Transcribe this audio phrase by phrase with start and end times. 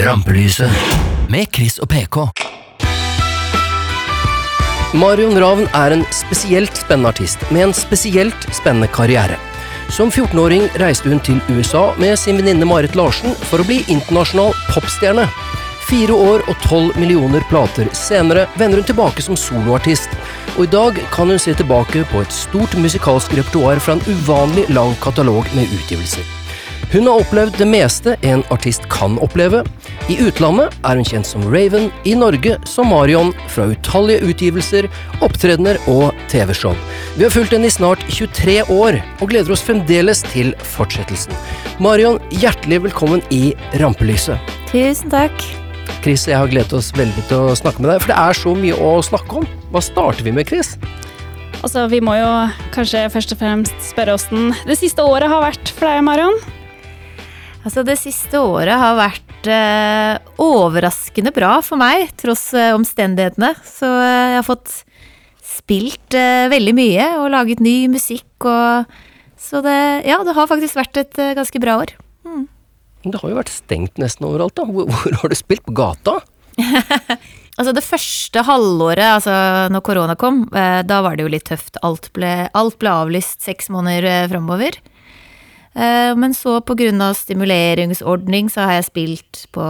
[0.00, 0.70] Rampelyset
[1.28, 2.16] med Chris og PK.
[4.96, 9.36] Marion Ravn er en spesielt spennende artist med en spesielt spennende karriere.
[9.92, 14.56] Som 14-åring reiste hun til USA med sin venninne Marit Larsen for å bli internasjonal
[14.70, 15.28] popstjerne.
[15.90, 20.12] Fire år og tolv millioner plater senere vender hun tilbake som soloartist,
[20.56, 24.70] og i dag kan hun se tilbake på et stort musikalsk repertoar fra en uvanlig
[24.72, 26.39] lang katalog med utgivelser.
[26.90, 29.60] Hun har opplevd det meste en artist kan oppleve.
[30.10, 34.88] I utlandet er hun kjent som Raven, i Norge som Marion, fra utallige utgivelser,
[35.22, 36.74] opptredener og TV-show.
[37.14, 41.38] Vi har fulgt henne i snart 23 år, og gleder oss fremdeles til fortsettelsen.
[41.78, 44.50] Marion, hjertelig velkommen i Rampelyset.
[44.74, 45.46] Tusen takk.
[46.02, 48.58] Chris jeg har gledet oss veldig til å snakke med deg, for det er så
[48.58, 49.50] mye å snakke om.
[49.70, 50.74] Hva starter vi med, Chris?
[51.62, 52.30] Altså, Vi må jo
[52.74, 56.40] kanskje først og fremst spørre åssen det siste året har vært for deg, Marion.
[57.60, 63.52] Altså, det siste året har vært eh, overraskende bra for meg, tross eh, omstendighetene.
[63.68, 64.72] Så eh, jeg har fått
[65.44, 68.88] spilt eh, veldig mye og laget ny musikk og
[69.40, 71.92] Så det Ja, det har faktisk vært et eh, ganske bra år.
[73.00, 74.56] Det har jo vært stengt nesten overalt.
[74.56, 74.64] da.
[74.68, 75.64] Hvor, hvor har du spilt?
[75.68, 76.20] På gata?
[77.60, 79.32] Altså det første halvåret, altså
[79.68, 81.76] når korona kom, eh, da var det jo litt tøft.
[81.84, 84.78] Alt ble, alt ble avlyst seks måneder eh, framover.
[85.74, 89.66] Eh, Men så på grunn av stimuleringsordning så har jeg spilt på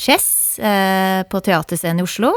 [0.00, 2.32] Chess eh, på Teaterscenen i Oslo.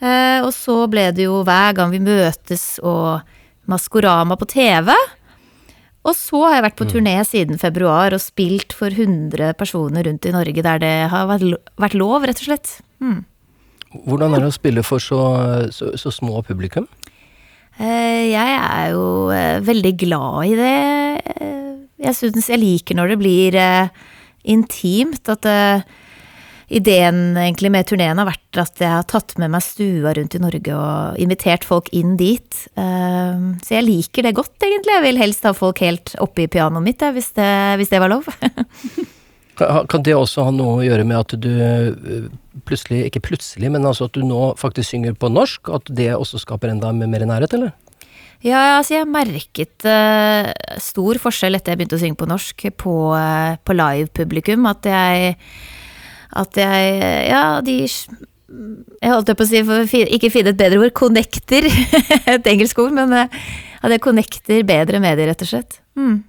[0.00, 3.20] Eh, Og så ble det jo hver gang vi møtes og
[3.68, 4.94] Maskorama på TV.
[6.00, 10.24] Og så har jeg vært på turné siden februar og spilt for 100 personer rundt
[10.24, 12.70] i Norge der det har vært lov, rett og slett.
[13.04, 13.26] Mm.
[14.08, 15.20] Hvordan er det å spille for så,
[15.68, 16.88] så, så små publikum?
[17.76, 19.28] Jeg er jo
[19.68, 21.59] veldig glad i det.
[22.00, 23.88] Eh, Jeg syns jeg liker når det blir eh,
[24.44, 25.28] intimt.
[25.28, 25.82] At eh,
[26.70, 30.42] ideen egentlig med turneen har vært at jeg har tatt med meg stua rundt i
[30.42, 32.64] Norge og invitert folk inn dit.
[32.78, 34.96] Eh, Så jeg liker det godt, egentlig.
[34.96, 37.50] Jeg vil helst ha folk helt oppe i pianoet mitt, jeg, hvis det,
[37.80, 38.28] hvis det var lov.
[39.60, 42.28] Kan det også ha noe å gjøre med at du øh,
[42.64, 45.68] plutselig, ikke plutselig, men altså at du nå faktisk synger på norsk?
[45.76, 47.74] At det også skaper enda mer nærhet, eller?
[48.40, 50.48] Ja, altså jeg merket uh,
[50.80, 54.64] stor forskjell etter jeg begynte å synge på norsk på, uh, på live-publikum.
[54.70, 55.34] At jeg
[56.40, 56.94] At jeg
[57.28, 61.68] Ja, de Jeg holdt på å si, for ikke finne et bedre ord, connecter.
[62.34, 63.42] et engelsk ord, men uh,
[63.80, 65.80] at jeg connecter bedre med de, rett og slett.
[65.96, 66.22] Mm.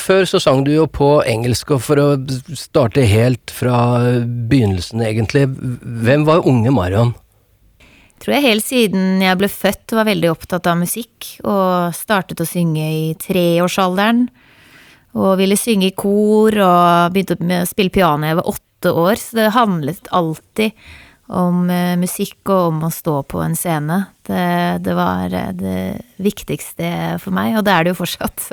[0.00, 2.08] Før så sang du jo på engelsk, og for å
[2.56, 3.76] starte helt fra
[4.24, 5.44] begynnelsen, egentlig.
[6.08, 7.12] Hvem var unge Marion?
[8.24, 12.48] Tror jeg helt siden jeg ble født var veldig opptatt av musikk, og startet å
[12.48, 14.26] synge i treårsalderen.
[15.14, 19.38] Og ville synge i kor, og begynte å spille piano jeg var åtte år, så
[19.38, 20.72] det handlet alltid
[21.34, 24.00] om eh, musikk og om å stå på en scene.
[24.26, 24.48] Det,
[24.84, 25.78] det var eh, det
[26.24, 26.90] viktigste
[27.22, 28.48] for meg, og det er det jo fortsatt.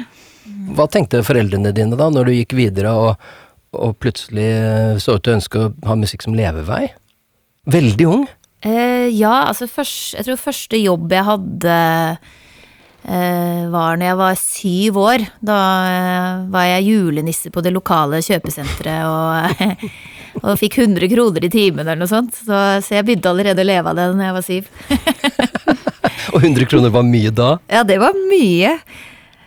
[0.76, 3.26] Hva tenkte foreldrene dine da, når du gikk videre og,
[3.74, 4.50] og plutselig
[5.02, 6.86] så ut til å ønske å ha musikk som levevei?
[7.70, 8.26] Veldig ung?
[8.64, 11.76] Eh, ja, altså først, jeg tror første jobb jeg hadde
[13.04, 15.26] eh, var når jeg var syv år.
[15.44, 15.60] Da
[15.90, 19.88] eh, var jeg julenisse på det lokale kjøpesenteret og,
[20.44, 22.32] og fikk 100 kroner i timen eller noe sånt.
[22.40, 24.70] Så, så jeg begynte allerede å leve av det når jeg var syv.
[26.34, 27.50] Og 100 kroner var mye da?
[27.70, 28.72] Ja, det var mye.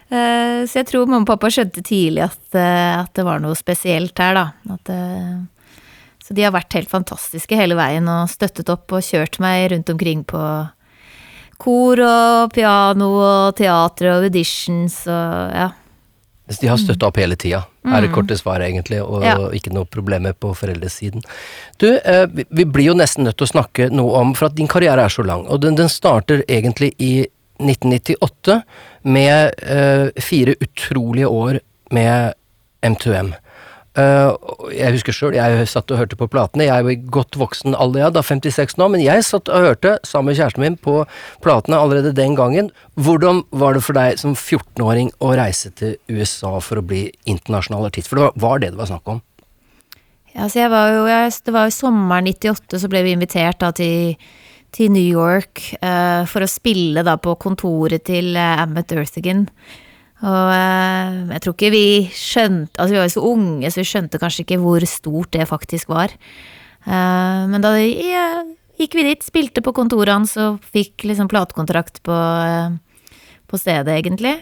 [0.07, 3.57] Eh, så jeg tror mamma og pappa skjønte tidlig at, eh, at det var noe
[3.59, 4.75] spesielt her, da.
[4.77, 5.33] At, eh,
[6.27, 9.89] så de har vært helt fantastiske hele veien og støttet opp og kjørt meg rundt
[9.93, 10.41] omkring på
[11.57, 15.69] kor og piano og teater og auditions og ja.
[16.47, 19.33] De har støtta opp hele tida, er det korte svaret egentlig, og Ja.
[19.51, 21.19] ikke noe problemer på foreldresiden.
[21.77, 24.55] Du, eh, vi, vi blir jo nesten nødt til å snakke noe om, for at
[24.55, 27.27] din karriere er så lang, og den, den starter egentlig i
[27.59, 28.61] 1998
[29.03, 31.59] med eh, fire utrolige år
[31.91, 32.33] med
[32.81, 33.33] M2M.
[33.97, 34.31] Eh,
[34.77, 36.67] jeg husker sjøl, jeg satt og hørte på platene.
[36.67, 39.95] Jeg er i godt voksen alder, ja, da 56 nå, men jeg satt og hørte
[40.05, 40.99] sammen med kjæresten min på
[41.45, 42.69] platene allerede den gangen.
[42.93, 47.89] Hvordan var det for deg som 14-åring å reise til USA for å bli internasjonal
[47.89, 48.11] artist?
[48.11, 49.23] For det var, var det det var snakk om.
[50.35, 53.71] Ja, jeg var jo, jeg, det var jo sommeren 98, så ble vi invitert da
[53.73, 54.13] til,
[54.77, 59.47] til New York uh, for å spille da på kontoret til uh, Amet Earthagen.
[60.25, 63.89] Og eh, jeg tror ikke vi skjønte Altså vi var jo så unge, så vi
[63.91, 66.13] skjønte kanskje ikke hvor stort det faktisk var.
[66.87, 72.15] Eh, men da gikk vi dit, spilte på kontoret hans og fikk liksom platekontrakt på,
[72.15, 73.13] eh,
[73.45, 74.39] på stedet, egentlig.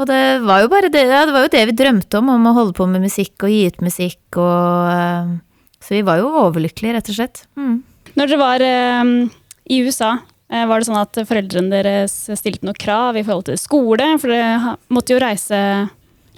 [0.00, 2.48] Og det var jo bare det, ja, det var jo det vi drømte om, om
[2.48, 5.38] å holde på med musikk og gi ut musikk og
[5.80, 7.44] Så vi var jo overlykkelige, rett og slett.
[7.56, 7.82] Mm.
[8.16, 10.10] Når dere var i USA,
[10.50, 14.08] var det sånn at foreldrene deres stilte noen krav i forhold til skole?
[14.18, 15.60] For dere måtte jo reise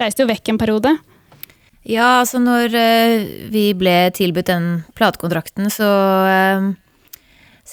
[0.01, 0.91] Reiste jo vekk en periode.
[1.83, 4.67] Ja, altså når eh, vi ble tilbudt den
[4.97, 5.89] platekontrakten, så
[6.29, 6.69] eh,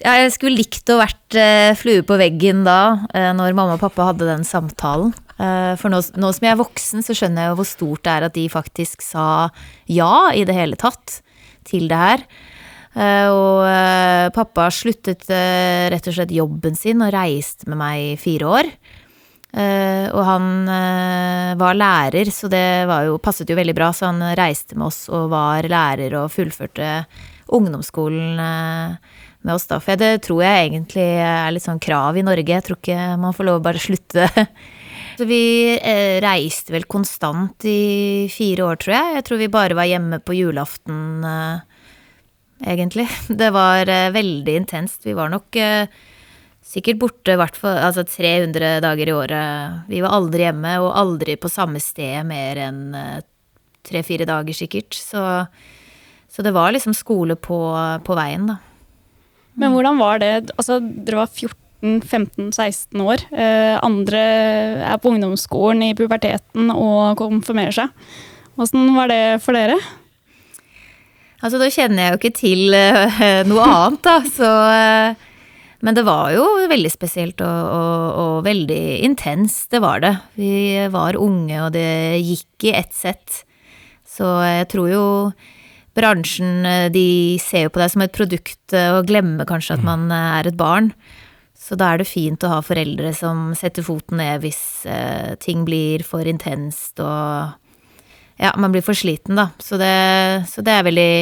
[0.00, 3.84] ja, Jeg skulle likt å vært eh, flue på veggen da, eh, når mamma og
[3.84, 5.14] pappa hadde den samtalen.
[5.38, 8.16] Eh, for nå, nå som jeg er voksen, så skjønner jeg jo hvor stort det
[8.16, 9.26] er at de faktisk sa
[9.90, 11.20] ja i det hele tatt
[11.70, 12.26] til det her.
[12.90, 18.06] Eh, og eh, pappa sluttet eh, rett og slett jobben sin og reiste med meg
[18.08, 18.72] i fire år.
[19.50, 20.44] Og han
[21.58, 23.88] var lærer, så det jo, passet jo veldig bra.
[23.90, 26.90] Så han reiste med oss og var lærer og fullførte
[27.50, 29.80] ungdomsskolen med oss da.
[29.82, 32.46] For det tror jeg egentlig er litt sånn krav i Norge.
[32.46, 34.28] Jeg tror ikke man får lov å bare slutte.
[35.18, 35.74] Så vi
[36.22, 39.16] reiste vel konstant i fire år, tror jeg.
[39.18, 41.79] Jeg tror vi bare var hjemme på julaften, eh,
[42.66, 43.08] egentlig.
[43.42, 45.04] Det var eh, veldig intenst.
[45.06, 45.90] Vi var nok eh,
[46.70, 49.84] sikkert borte hvert altså 300 dager i året.
[49.90, 53.20] Vi var aldri hjemme, og aldri på samme sted mer enn eh,
[53.86, 54.96] tre-fire dager, sikkert.
[54.96, 55.22] Så,
[56.28, 57.60] så det var liksom skole på,
[58.04, 58.60] på veien, da.
[59.60, 60.34] Men hvordan var det?
[60.56, 63.24] Altså, dere var 14-15-16 år.
[63.34, 64.20] Eh, andre
[64.86, 68.12] er på ungdomsskolen i puberteten og konfirmerer seg.
[68.56, 69.76] Hvordan var det for dere?
[71.40, 73.20] Altså, da kjenner jeg jo ikke til eh,
[73.50, 75.28] noe annet, da, så eh,
[75.80, 80.12] Men det var jo veldig spesielt og, og, og veldig intenst, det var det.
[80.36, 80.52] Vi
[80.92, 83.40] var unge, og det gikk i ett sett.
[84.04, 85.06] Så jeg tror jo
[85.96, 90.10] bransjen, eh, de ser jo på deg som et produkt og glemmer kanskje at man
[90.12, 90.92] eh, er et barn.
[91.56, 94.62] Så da er det fint å ha foreldre som setter foten ned hvis
[95.44, 97.52] ting blir for intenst og
[98.40, 99.50] ja, man blir for sliten, da.
[99.60, 99.92] Så det,
[100.48, 101.12] så det er jeg veldig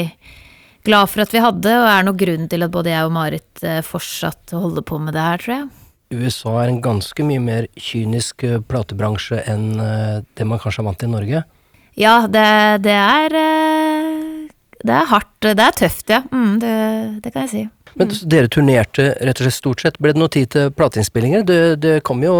[0.87, 3.65] glad for at vi hadde, og er nok grunnen til at både jeg og Marit
[3.67, 5.69] eh, fortsatt holder på med det her, tror jeg.
[6.09, 10.89] USA er en ganske mye mer kynisk eh, platebransje enn eh, det man kanskje er
[10.89, 11.43] vant til i Norge.
[11.99, 12.47] Ja, det,
[12.87, 13.35] det er
[14.79, 15.35] Det er hardt.
[15.43, 16.23] Det er tøft, ja.
[16.31, 16.75] Mm, det,
[17.25, 17.65] det kan jeg si.
[17.99, 19.99] Men dere turnerte rett og slett stort sett.
[19.99, 21.43] Ble det noe tid til plateinnspillinger?
[21.43, 22.37] Det, det kom jo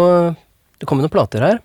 [0.79, 1.59] det kom jo noen plater her.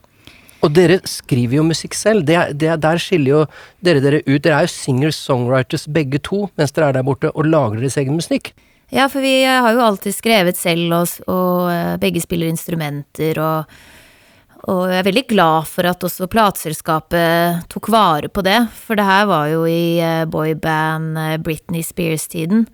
[0.64, 2.25] Og dere skriver jo musikk selv.
[2.25, 3.40] Det, det, er- der skiller jo
[3.84, 4.40] dere dere ut.
[4.44, 8.16] Dere er jo singer-songwriters begge to mens dere er der borte og lager deres egen
[8.16, 8.55] musikk.
[8.94, 13.40] Ja, for vi eh, har jo alltid skrevet selv, og, og eh, begge spiller instrumenter,
[13.43, 13.70] og,
[14.69, 19.06] og jeg er veldig glad for at også plateselskapet tok vare på det, for det
[19.08, 22.67] her var jo i eh, boyband Britney Spears-tiden,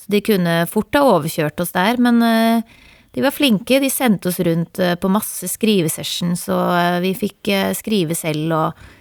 [0.00, 2.79] så de kunne fort ha overkjørt oss der, men eh,
[3.14, 7.50] de var flinke, de sendte oss rundt eh, på masse skrivesessions, og eh, vi fikk
[7.50, 8.96] eh, skrive selv, og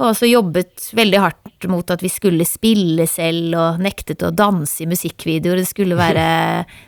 [0.00, 4.80] og også jobbet veldig hardt mot at vi skulle spille selv, og nektet å danse
[4.82, 5.60] i musikkvideoer.
[5.60, 6.24] Det skulle være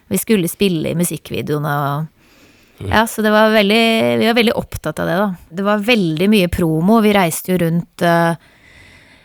[0.09, 3.85] Vi skulle spille i musikkvideoene og Ja, så det var veldig
[4.19, 5.29] Vi var veldig opptatt av det, da.
[5.61, 7.03] Det var veldig mye promo.
[7.05, 8.41] Vi reiste jo rundt eh,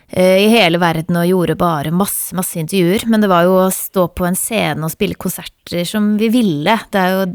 [0.09, 3.05] i hele verden og gjorde bare masse, masse intervjuer.
[3.11, 6.77] Men det var jo å stå på en scene og spille konserter som vi ville.
[6.89, 7.25] Det er jo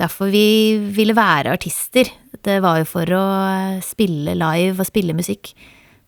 [0.00, 2.10] derfor vi ville være artister.
[2.44, 5.54] Det var jo for å eh, spille live og spille musikk.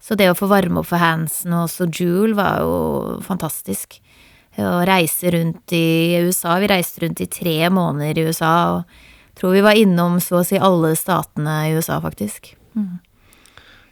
[0.03, 3.99] Så det å få varme opp for Hansen og Jewel var jo fantastisk.
[4.57, 6.59] Å reise rundt i USA.
[6.63, 10.47] Vi reiste rundt i tre måneder i USA, og tror vi var innom så å
[10.47, 12.55] si alle statene i USA, faktisk.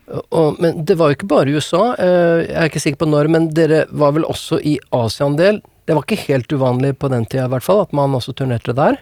[0.06, 3.30] Og, men det var jo ikke bare USA, eh, jeg er ikke sikker på når,
[3.32, 5.62] men dere var vel også i Asia en del.
[5.84, 8.76] Det var ikke helt uvanlig på den tida i hvert fall, at man også turnerte
[8.76, 9.00] der.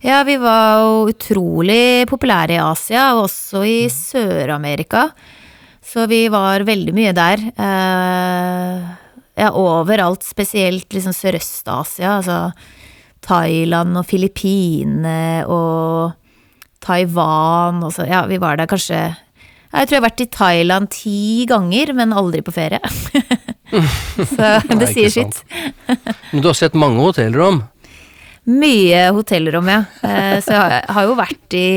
[0.00, 5.10] Ja, vi var jo utrolig populære i Asia, og også i Sør-Amerika.
[5.84, 7.42] Så vi var veldig mye der.
[7.50, 8.86] Eh,
[9.40, 12.38] ja, overalt, spesielt liksom Sørøst-Asia, altså
[13.26, 16.16] Thailand og Filippinene og
[16.80, 19.10] Taiwan og så Ja, vi var der kanskje
[19.70, 21.18] Jeg tror jeg har vært i Thailand ti
[21.50, 22.80] ganger, men aldri på ferie.
[24.34, 25.42] så Nei, det sier ikke sant.
[25.44, 26.08] sitt.
[26.32, 27.62] Men du har sett mange hotellrom.
[28.50, 29.84] Mye hotellrom, ja.
[30.02, 31.68] Eh, Så jeg har jo vært i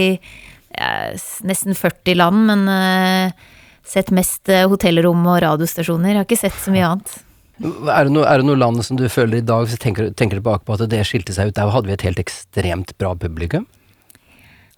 [1.46, 3.52] nesten 40 land, men eh,
[3.86, 6.16] sett mest eh, hotellrom og radiostasjoner.
[6.16, 7.14] Jeg har ikke sett så mye annet.
[7.62, 10.10] Er det, noe, er det noe land som du føler i dag, hvis du tenker,
[10.18, 11.58] tenker tilbake på at det skilte seg ut?
[11.60, 13.68] Der hadde vi et helt ekstremt bra publikum.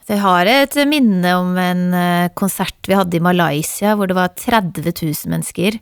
[0.06, 4.36] Jeg har et minne om en eh, konsert vi hadde i Malaysia, hvor det var
[4.38, 5.80] 30 000 mennesker.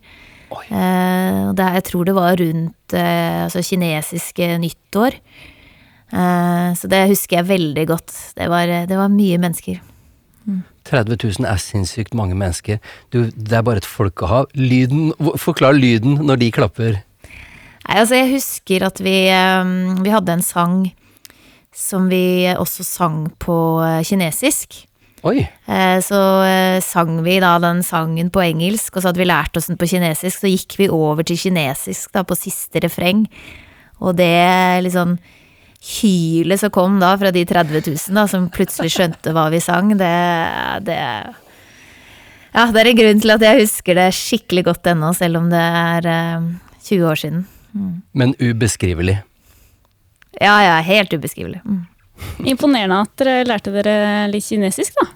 [0.54, 0.64] Oi.
[0.70, 5.18] Eh, det, jeg tror det var rundt eh, altså kinesiske nyttår.
[6.14, 8.14] Eh, så det husker jeg veldig godt.
[8.38, 9.82] Det var, det var mye mennesker.
[10.84, 12.80] 30 000 er sinnssykt mange mennesker.
[13.12, 14.50] Du, det er bare et folkehav.
[14.52, 17.00] Lyden Forklar lyden når de klapper.
[17.84, 19.16] Nei, altså jeg husker at vi,
[20.04, 20.84] vi hadde en sang
[21.74, 24.84] som vi også sang på eh, kinesisk.
[25.24, 25.40] Oi.
[25.66, 29.56] Eh, Så eh, sang vi da den sangen på engelsk, og så hadde vi lært
[29.56, 30.42] oss den på kinesisk.
[30.42, 33.24] Så gikk vi over til kinesisk da på siste refreng,
[34.04, 35.16] og det liksom
[35.84, 39.92] hylet som kom da fra de 30 000 da, som plutselig skjønte hva vi sang,
[40.00, 40.14] det,
[40.86, 41.00] det
[42.54, 45.50] Ja, det er en grunn til at jeg husker det skikkelig godt ennå, selv om
[45.52, 46.50] det er eh,
[46.86, 47.46] 20 år siden.
[48.14, 49.18] Men ubeskrivelig.
[50.40, 51.60] Ja, ja, helt ubeskrivelig.
[51.64, 51.82] Mm.
[52.46, 53.96] Imponerende at dere lærte dere
[54.30, 55.08] litt kinesisk, da.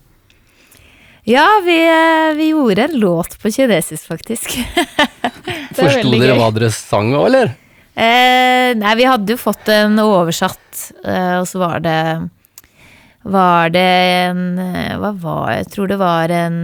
[1.29, 4.55] Ja, vi, eh, vi gjorde en låt på kinesisk, faktisk.
[5.77, 6.39] Forsto dere gøy.
[6.41, 7.53] hva dere sang òg, eller?
[7.99, 12.01] Eh, nei, vi hadde jo fått en oversatt, eh, og så var det
[13.29, 13.89] Var det
[14.29, 16.61] en eh, Hva var Jeg tror det var en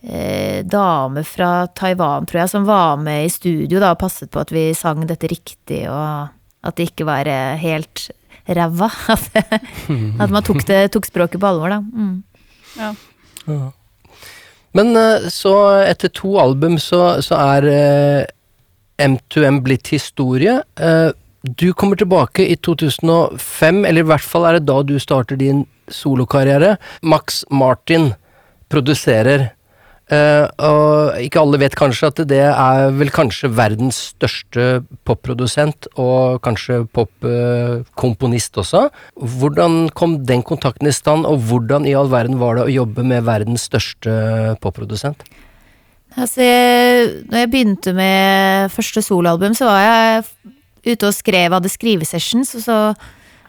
[0.00, 4.40] eh, dame fra Taiwan, tror jeg, som var med i studio da, og passet på
[4.40, 6.32] at vi sang dette riktig, og
[6.64, 8.08] at det ikke var eh, helt
[8.46, 8.90] ræva.
[9.12, 9.26] At,
[10.20, 11.80] at man tok, det, tok språket på alvor, da.
[11.82, 12.22] Mm.
[12.78, 12.92] Ja.
[14.76, 18.26] Men eh, så, etter to album, så, så er eh,
[19.02, 20.60] M2M blitt historie.
[20.76, 21.10] Eh,
[21.46, 25.64] du kommer tilbake i 2005, eller i hvert fall er det da du starter din
[25.92, 26.76] solokarriere.
[27.02, 28.12] Max Martin
[28.72, 29.50] produserer.
[30.06, 36.38] Eh, og ikke alle vet kanskje at det er vel kanskje verdens største popprodusent, og
[36.46, 38.84] kanskje popkomponist også.
[39.18, 43.02] Hvordan kom den kontakten i stand, og hvordan i all verden var det å jobbe
[43.02, 44.14] med verdens største
[44.62, 45.26] popprodusent?
[46.16, 50.22] Altså, jeg, når jeg begynte med første soloalbum, så var jeg
[50.86, 52.78] ute og skrev, hadde skrivesessions, og så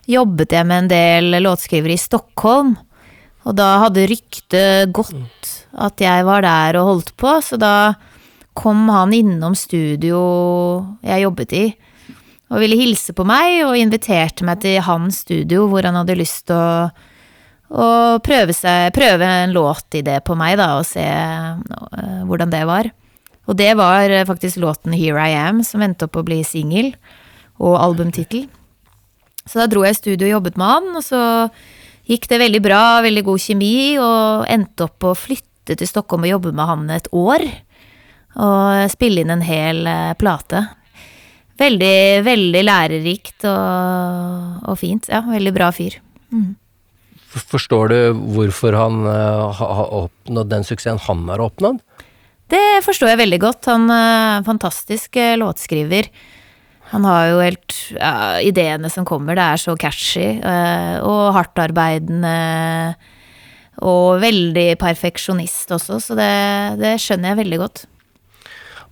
[0.10, 2.74] jobbet jeg med en del låtskrivere i Stockholm.
[3.48, 7.74] Og da hadde ryktet gått at jeg var der og holdt på, så da
[8.58, 10.20] kom han innom studio
[11.06, 11.66] jeg jobbet i,
[12.48, 16.48] og ville hilse på meg, og inviterte meg til hans studio, hvor han hadde lyst
[16.50, 16.90] til å
[17.68, 22.92] å prøve, seg, prøve en låtidé på meg, da, og se øh, hvordan det var.
[23.48, 26.94] Og det var faktisk låten Here I Am, som endte opp å bli singel
[27.64, 28.48] og albumtittel.
[29.48, 31.22] Så da dro jeg i studio og jobbet med han, og så
[32.08, 36.36] gikk det veldig bra, veldig god kjemi, og endte opp å flytte til Stockholm og
[36.38, 37.44] jobbe med han et år.
[38.38, 40.64] Og spille inn en hel øh, plate.
[41.58, 45.10] Veldig, veldig lærerikt og, og fint.
[45.10, 45.98] Ja, veldig bra fyr.
[46.30, 46.54] Mm.
[47.28, 48.00] Forstår du
[48.36, 51.82] hvorfor han eh, har oppnådd den suksessen han har oppnådd?
[52.48, 53.68] Det forstår jeg veldig godt.
[53.68, 56.08] Han er en fantastisk eh, låtskriver.
[56.94, 62.36] Han har jo helt ja, Ideene som kommer, det er så catchy eh, og hardtarbeidende.
[63.86, 66.34] Og veldig perfeksjonist også, så det,
[66.82, 67.84] det skjønner jeg veldig godt.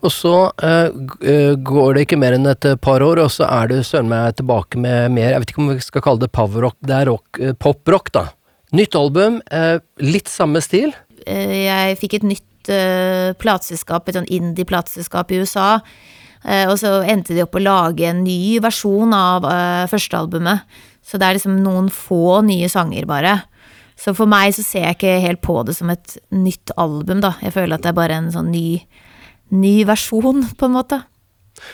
[0.06, 3.72] Og så uh, går det ikke mer enn et eh, par år, og så er
[3.72, 6.78] du søren meg tilbake med mer Jeg vet ikke om vi skal kalle det powerrock,
[6.86, 8.28] det er rock, uh, poprock, da.
[8.76, 10.94] Nytt album, uh, litt samme stil.
[11.26, 15.80] Jeg fikk et nytt uh, plateselskap, et sånn indie-plateselskap i USA.
[16.46, 20.68] og så endte de opp å lage en ny versjon av uh, førstealbumet.
[21.02, 23.40] Så det er liksom noen få nye sanger, bare.
[24.00, 27.36] Så for meg så ser jeg ikke helt på det som et nytt album, da.
[27.44, 28.82] Jeg føler at det er bare en sånn ny,
[29.56, 31.02] ny versjon, på en måte.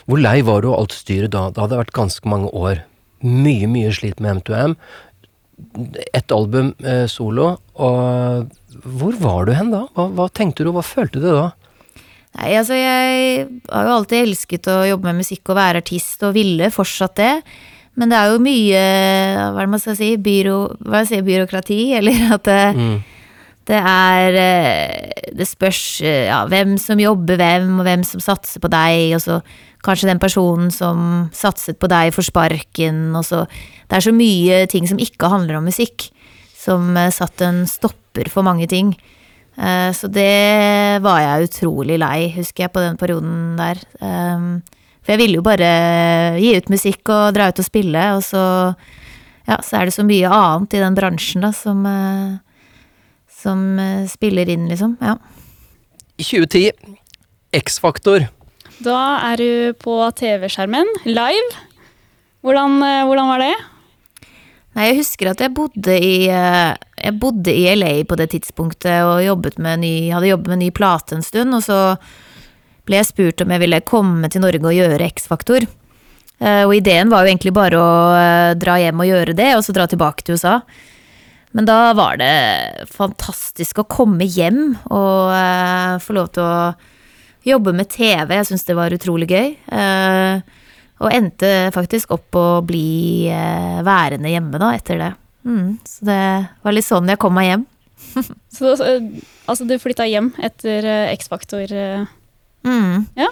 [0.06, 1.48] Hvor lei var du av alt styret da?
[1.50, 2.84] Det hadde vært ganske mange år.
[3.26, 4.76] Mye, mye slit med M2M.
[6.14, 8.50] Ett album eh, solo, og
[8.82, 9.84] hvor var du hen da?
[9.94, 11.52] Hva, hva tenkte du, hva følte du da?
[12.40, 16.38] Nei, altså jeg har jo alltid elsket å jobbe med musikk og være artist, og
[16.38, 17.34] ville fortsatt det.
[18.00, 18.84] Men det er jo mye,
[19.52, 22.62] hva er man skal si, byro, hva sier jeg, byråkrati, eller at det,
[23.70, 28.64] det er eh, Det spørs eh, ja, hvem som jobber hvem, og hvem som satser
[28.64, 29.42] på deg, og så
[29.86, 33.46] kanskje den personen som satset på deg, får sparken, og så
[33.90, 36.10] Det er så mye ting som ikke handler om musikk,
[36.56, 38.96] som eh, satt en stopper for mange ting.
[39.62, 43.82] Så det var jeg utrolig lei, husker jeg, på den perioden der.
[45.02, 45.70] For jeg ville jo bare
[46.38, 48.44] gi ut musikk og dra ut og spille, og så
[49.50, 52.38] Ja, så er det så mye annet i den bransjen, da, som eh,
[53.42, 55.00] Som eh, spiller inn, liksom.
[55.02, 55.18] Ja.
[56.22, 56.94] I 2010,
[57.58, 58.28] X-Faktor.
[58.86, 59.00] Da
[59.32, 61.58] er du på TV-skjermen live.
[62.46, 63.54] Hvordan, eh, hvordan var det?
[64.72, 69.04] Nei, jeg husker at jeg bodde i eh, Jeg bodde i LA på det tidspunktet
[69.04, 71.80] og jobbet med ny, hadde jobbet med ny plate en stund, og så
[72.88, 75.68] ble jeg spurt om jeg ville komme til Norge og gjøre X-Faktor.
[76.42, 79.66] Eh, Og ideen var jo egentlig bare å eh, dra hjem og gjøre det, og
[79.66, 80.62] så dra tilbake til USA.
[81.52, 86.72] Men da var det fantastisk å komme hjem og eh, få lov til å
[87.46, 88.38] jobbe med TV.
[88.40, 89.56] Jeg syns det var utrolig gøy.
[91.02, 93.26] Og endte faktisk opp å bli
[93.82, 95.08] værende hjemme da, etter det.
[95.50, 96.20] Mm, så det
[96.62, 97.64] var litt sånn jeg kom meg hjem.
[98.54, 100.86] Så altså, du flytta hjem etter
[101.16, 101.74] X-Faktor?
[102.68, 103.06] Mm.
[103.18, 103.30] Ja.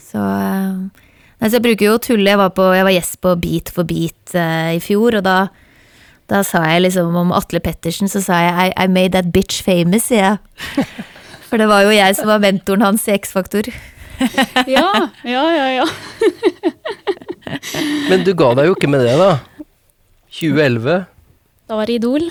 [0.00, 1.02] Så, eh,
[1.38, 2.30] nei, så jeg bruker jo å tulle.
[2.30, 5.38] Jeg var, på, jeg var gjest på Beat for beat uh, i fjor, og da,
[6.32, 9.60] da sa jeg liksom om Atle Pettersen, så sa jeg I, I made that bitch
[9.66, 10.86] famous, sier jeg.
[11.52, 13.68] For det var jo jeg som var mentoren hans i X-Faktor.
[14.70, 14.86] Ja,
[15.26, 15.82] ja, ja.
[15.82, 15.86] ja.
[18.06, 19.64] Men du ga deg jo ikke med det, da.
[20.38, 21.02] 2011.
[21.66, 22.28] Da var det Idol.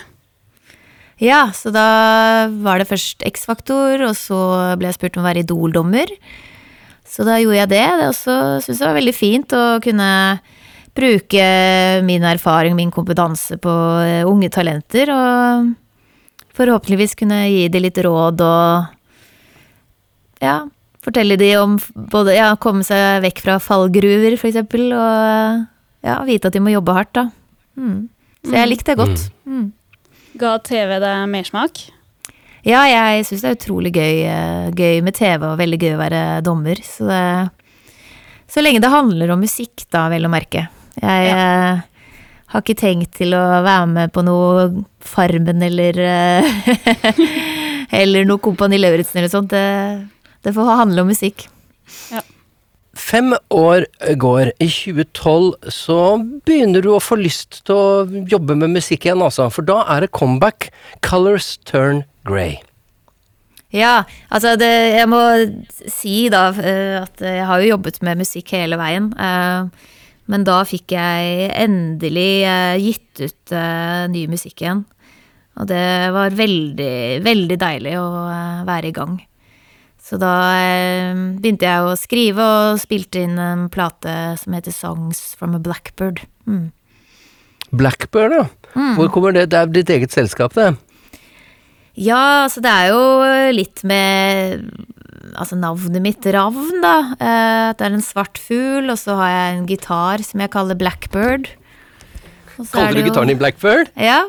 [1.21, 4.39] Ja, så da var det først X-Faktor, og så
[4.79, 6.09] ble jeg spurt om å være Idol-dommer.
[7.05, 10.09] Så da gjorde jeg det, Det så syntes jeg var veldig fint å kunne
[10.97, 11.43] bruke
[12.07, 13.73] min erfaring, min kompetanse på
[14.03, 15.69] eh, unge talenter, og
[16.57, 18.89] forhåpentligvis kunne gi dem litt råd og
[20.41, 20.55] ja,
[21.05, 21.77] fortelle dem om
[22.11, 25.61] både ja, komme seg vekk fra fallgruver, for eksempel, og
[26.07, 27.27] ja, vite at de må jobbe hardt, da.
[27.77, 28.09] Mm.
[28.41, 29.27] Så jeg likte det godt.
[29.45, 29.69] Mm.
[30.39, 31.81] Ga TV deg mersmak?
[32.63, 36.01] Ja, jeg syns det er utrolig gøy, eh, gøy med TV og veldig gøy å
[36.01, 36.81] være dommer.
[36.85, 38.03] Så, det,
[38.51, 40.67] så lenge det handler om musikk, da, vel å merke.
[41.01, 41.81] Jeg eh,
[42.53, 44.67] har ikke tenkt til å være med på noe
[45.01, 46.49] Farmen eller eh,
[48.01, 49.51] Eller noe Kompani Lauritzen eller sånt.
[49.51, 50.07] Det,
[50.45, 51.49] det får handle om musikk.
[53.01, 53.85] Fem år
[54.21, 54.51] går.
[54.61, 55.99] I 2012 så
[56.45, 59.49] begynner du å få lyst til å jobbe med musikk igjen, altså.
[59.51, 60.69] For da er det comeback.
[61.05, 62.59] Colors turn grey.
[63.71, 65.21] Ja, altså det, jeg må
[65.87, 69.11] si da eh, at jeg har jo jobbet med musikk hele veien.
[69.15, 69.91] eh,
[70.31, 73.55] Men da fikk jeg endelig eh, gitt ut
[74.11, 74.85] ny musikk igjen.
[75.59, 75.83] Og det
[76.15, 76.93] var veldig,
[77.25, 78.07] veldig deilig å
[78.67, 79.17] være i gang.
[80.11, 85.21] Så da eh, begynte jeg å skrive og spilte inn en plate som heter Songs
[85.39, 86.19] from a Blackbird.
[86.43, 86.73] Mm.
[87.71, 88.47] Blackbird, ja.
[88.97, 89.45] Hvor kommer det?
[89.53, 90.73] Det er ditt eget selskap, det.
[91.95, 93.01] Ja, altså det er jo
[93.55, 94.67] litt med
[95.31, 96.95] Altså navnet mitt, Ravn, da.
[97.15, 100.75] Eh, det er en svart fugl, og så har jeg en gitar som jeg kaller
[100.75, 101.47] Blackbird.
[102.57, 103.93] Er Kaller du gitaren din Blackbird?
[103.95, 104.25] Ja.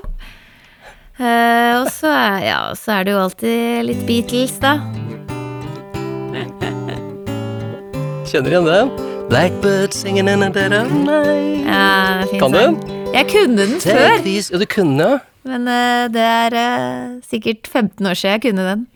[1.18, 4.77] Eh, og så er, ja, så er det jo alltid litt Beatles, da.
[8.33, 8.90] Kjenner igjen den?
[9.29, 11.66] Blackbird singing in a dead of night.
[11.66, 12.77] Ja, fin Kan du den?
[13.12, 15.18] Jeg kunne den Take før, these Ja, du kunne, ja.
[15.45, 18.87] men eh, det er eh, sikkert 15 år siden jeg kunne den.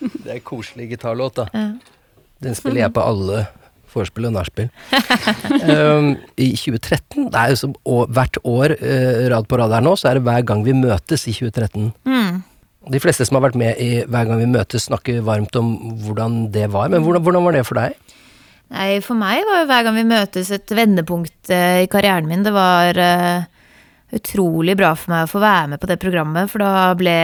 [0.00, 1.48] Det er en koselig gitarlåt, da.
[1.54, 1.66] Ja.
[2.46, 3.46] Den spiller jeg på alle
[3.90, 4.70] vorspiel og nachspiel.
[5.74, 9.82] um, I 2013, det er jo som å, hvert år eh, rad på rad her
[9.82, 11.90] nå, så er det hver gang vi møtes i 2013.
[12.06, 12.42] Mm.
[12.88, 15.74] De fleste som har vært med i Hver gang vi møtes, snakker varmt om
[16.06, 16.88] hvordan det var.
[16.88, 18.16] Men hvordan, hvordan var det for deg?
[18.70, 22.44] Nei, for meg var jo hver gang vi møtes et vendepunkt eh, i karrieren min.
[22.46, 23.42] Det var uh,
[24.14, 27.16] utrolig bra for meg å få være med på det programmet, for da ble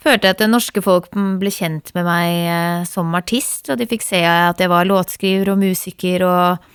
[0.00, 3.84] Følte jeg at det norske folk ble kjent med meg uh, som artist, og de
[3.84, 6.70] fikk se at jeg var låtskriver og musiker og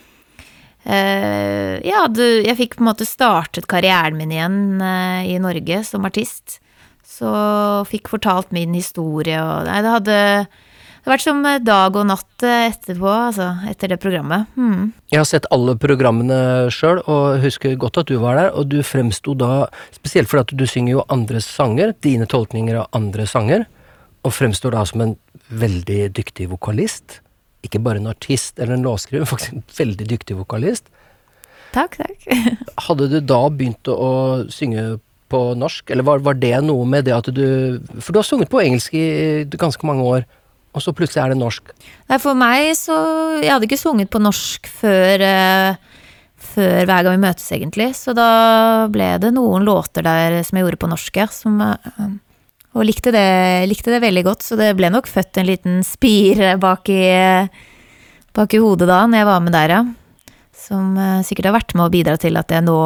[0.86, 4.60] uh, Ja, du, jeg fikk på en måte startet karrieren min igjen
[5.26, 6.60] i Norge som artist.
[7.16, 7.32] Så
[7.90, 10.22] fikk fortalt min historie og Nei, det hadde
[11.06, 14.48] det hadde vært som dag og natt eh, etterpå, altså, etter det programmet.
[14.58, 14.88] Hmm.
[15.14, 18.50] Jeg har sett alle programmene sjøl, og husker godt at du var der.
[18.58, 22.90] Og du fremsto da, spesielt fordi at du synger jo andres sanger, dine tolkninger av
[22.98, 23.68] andre sanger,
[24.26, 25.14] og fremstår da som en
[25.54, 27.20] veldig dyktig vokalist.
[27.62, 30.90] Ikke bare en artist eller en låtskriver, men faktisk en veldig dyktig vokalist.
[31.76, 32.26] Takk, takk.
[32.88, 34.10] Hadde du da begynt å
[34.50, 34.96] synge
[35.36, 37.46] på norsk, eller var, var det noe med det at du
[38.00, 40.26] For du har sunget på engelsk i ganske mange år,
[40.76, 41.72] og så plutselig er det norsk.
[42.12, 42.96] Nei, for meg så
[43.40, 45.78] Jeg hadde ikke sunget på norsk før eh,
[46.46, 47.90] Før hver gang vi møtes, egentlig.
[47.98, 48.30] Så da
[48.92, 51.28] ble det noen låter der som jeg gjorde på norsk, ja.
[51.32, 52.12] Som, eh,
[52.76, 53.28] og likte det,
[53.72, 54.46] likte det veldig godt.
[54.46, 57.08] Så det ble nok født en liten spire bak i,
[58.36, 60.28] bak i hodet da, når jeg var med der, ja.
[60.68, 62.78] Som eh, sikkert har vært med å bidra til at jeg nå,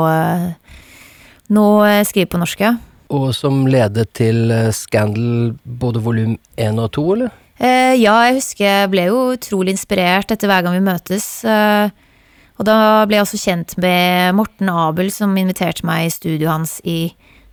[1.50, 2.76] nå skriver skriver på norsk, ja.
[3.10, 7.32] Og som ledet til eh, Scandal både volum 1 og 2, eller?
[7.60, 11.26] Eh, ja, jeg husker jeg ble jo utrolig inspirert etter hver gang vi møtes.
[11.44, 11.90] Eh,
[12.60, 12.76] og da
[13.08, 17.00] ble jeg også kjent med Morten Abel, som inviterte meg i studioet hans i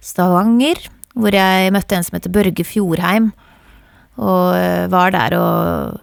[0.02, 0.82] Stavanger.
[1.16, 3.30] Hvor jeg møtte en som heter Børge Fjordheim.
[4.20, 6.02] Og eh, var der og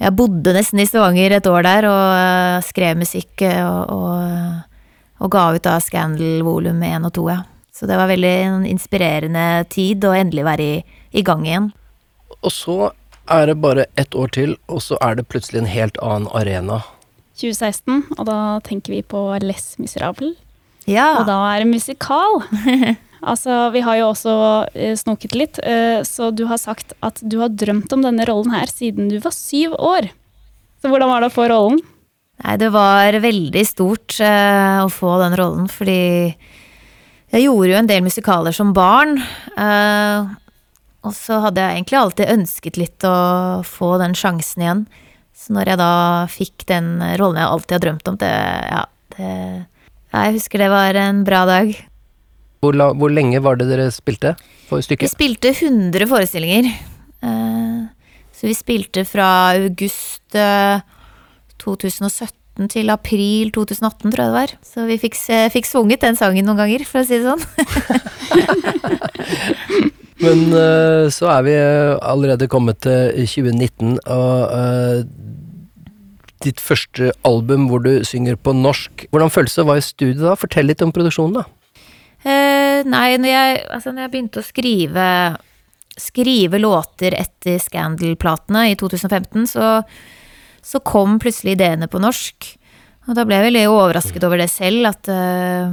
[0.00, 4.69] Jeg bodde nesten i Stavanger et år der og eh, skrev musikk eh, og, og,
[5.20, 7.42] og ga ut da Scandal volum 1 og 2, ja.
[7.76, 10.80] Så det var veldig en inspirerende tid å endelig være i,
[11.16, 11.70] i gang igjen.
[12.40, 12.78] Og så
[13.30, 16.80] er det bare ett år til, og så er det plutselig en helt annen arena.
[17.40, 20.34] 2016, og da tenker vi på Les Miserable.
[20.88, 21.20] Ja.
[21.20, 22.42] Og da er det musikal.
[23.30, 24.34] altså, vi har jo også
[24.74, 28.52] eh, snoket litt, eh, så du har sagt at du har drømt om denne rollen
[28.56, 30.10] her siden du var syv år.
[30.80, 31.80] Så hvordan var det å få rollen?
[32.40, 36.32] Nei, det var veldig stort eh, å få den rollen, fordi
[37.30, 39.18] jeg gjorde jo en del musikaler som barn.
[39.56, 40.30] eh,
[41.00, 43.16] og så hadde jeg egentlig alltid ønsket litt å
[43.64, 44.82] få den sjansen igjen.
[45.36, 45.92] Så når jeg da
[46.28, 48.84] fikk den rollen jeg alltid har drømt om, det Ja,
[49.16, 49.30] det
[50.10, 51.70] Jeg husker det var en bra dag.
[52.60, 54.34] Hvor, la, hvor lenge var det dere spilte
[54.68, 56.68] for Vi spilte 100 forestillinger.
[57.22, 57.80] Eh,
[58.36, 60.82] så vi spilte fra august eh,
[61.60, 64.50] 2017 til april 2018, tror jeg det var.
[64.66, 65.16] Så vi fikk,
[65.54, 67.42] fikk svunget den sangen noen ganger, for å si det sånn.
[70.20, 74.98] Men eh, så er vi eh, allerede kommet til 2019, og eh,
[76.44, 79.06] ditt første album hvor du synger på norsk.
[79.12, 80.36] Hvordan føltes det å være i studio da?
[80.40, 81.46] Fortell litt om produksjonen, da.
[82.20, 85.06] Eh, nei, når jeg, altså når jeg begynte å skrive,
[86.00, 89.70] skrive låter etter Scandal-platene i 2015, så,
[90.62, 92.48] så kom plutselig ideene på norsk.
[93.08, 95.70] Og da ble jeg veldig overrasket over det selv, at, eh,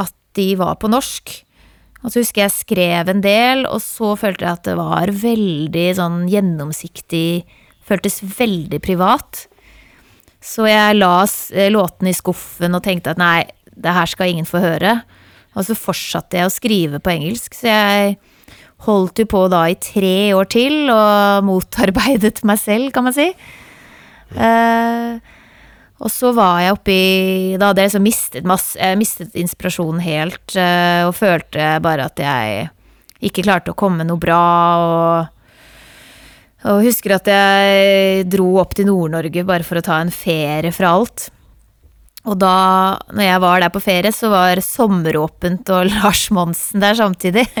[0.00, 1.34] at de var på norsk.
[2.02, 5.86] Og så husker jeg skrev en del, og så følte jeg at det var veldig
[6.00, 7.28] sånn gjennomsiktig
[7.86, 9.44] Føltes veldig privat.
[10.42, 11.20] Så jeg la
[11.54, 13.44] eh, låtene i skuffen og tenkte at nei,
[13.78, 14.96] det her skal ingen få høre.
[15.54, 18.16] Og så fortsatte jeg å skrive på engelsk, så jeg
[18.88, 23.30] holdt jo på da i tre år til og motarbeidet meg selv, kan man si.
[24.34, 25.18] Eh,
[25.96, 26.96] og så var jeg oppi
[27.56, 32.20] Da hadde jeg liksom mistet masse Jeg mistet inspirasjonen helt, eh, og følte bare at
[32.20, 32.66] jeg
[33.26, 34.42] ikke klarte å komme noe bra,
[34.82, 35.32] og
[36.66, 40.96] og husker at jeg dro opp til Nord-Norge bare for å ta en ferie fra
[40.96, 41.28] alt.
[42.26, 46.98] Og da, når jeg var der på ferie, så var Sommeråpent og Lars Monsen der
[46.98, 47.46] samtidig.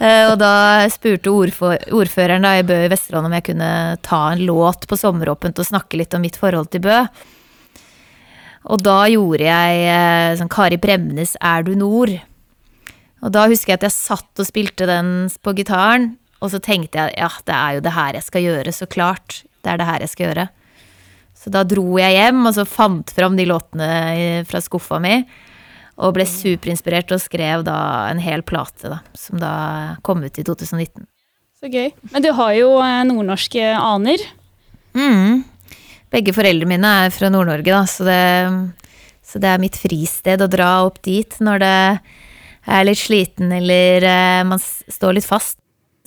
[0.00, 3.72] Eh, og da spurte ordføreren da i Bø i Vesterålen om jeg kunne
[4.06, 7.02] ta en låt på Sommeråpent og snakke litt om mitt forhold til Bø.
[8.72, 12.20] Og da gjorde jeg eh, sånn Kari Bremnes 'Er du nord'?
[13.20, 16.96] Og da husker jeg at jeg satt og spilte den på gitaren, og så tenkte
[16.96, 19.42] jeg ja, det er jo det her jeg skal gjøre, så klart.
[19.60, 20.46] Det er det her jeg skal gjøre.
[21.36, 23.90] Så da dro jeg hjem, og så fant fram de låtene
[24.48, 25.20] fra skuffa mi.
[26.00, 27.76] Og ble superinspirert og skrev da
[28.08, 29.50] en hel plate, da, som da
[30.06, 31.04] kom ut i 2019.
[31.60, 31.90] Så gøy.
[32.14, 34.22] Men du har jo eh, nordnorske aner.
[34.96, 35.42] Mm.
[36.10, 40.48] Begge foreldrene mine er fra Nord-Norge, da, så det, så det er mitt fristed å
[40.50, 41.74] dra opp dit når det
[42.70, 45.58] er litt sliten eller eh, man står litt fast.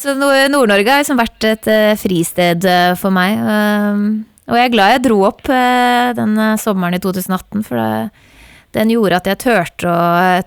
[0.02, 2.66] Så Nord- Nord-Norge har liksom vært et eh, fristed
[3.00, 3.38] for meg.
[3.46, 4.06] um,
[4.50, 8.10] og jeg er glad jeg dro opp den sommeren i 2018, for det,
[8.74, 9.98] den gjorde at jeg turte å,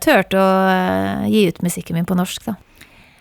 [0.03, 2.57] turte å eh, gi ut musikken min på norsk, da.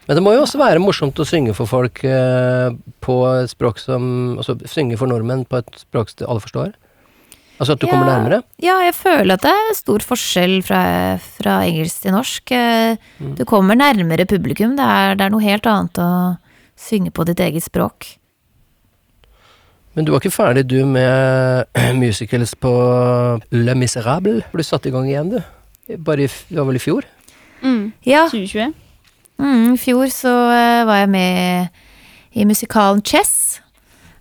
[0.05, 2.67] Men det må jo også være morsomt å synge for folk eh,
[3.01, 6.75] på et språk som Altså synge for nordmenn på et språk som alle forstår?
[7.55, 8.41] Altså at du kommer nærmere?
[8.61, 10.81] Ja, jeg føler at det er stor forskjell fra,
[11.39, 12.51] fra engelsk til norsk.
[12.51, 12.97] Eh,
[13.39, 14.75] Du kommer nærmere publikum.
[14.77, 16.09] Det er, det er noe helt annet å
[16.75, 18.09] synge på ditt eget språk.
[19.95, 21.69] Men du var ikke ferdig du med
[22.01, 22.71] musicals på
[23.55, 24.41] Le Miserable?
[24.51, 25.39] For du satte i gang igjen, du.
[26.03, 27.07] Bare i, det var vel i fjor?
[27.61, 27.93] Mm.
[28.03, 28.73] Ja, 2020.
[29.39, 33.61] mm, i fjor så eh, var jeg med i musikalen Chess.